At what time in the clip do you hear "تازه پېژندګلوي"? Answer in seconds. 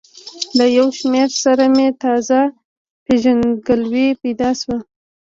2.03-4.07